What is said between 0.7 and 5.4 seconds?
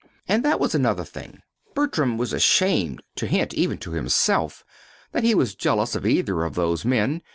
another thing. Bertram was ashamed to hint even to himself that he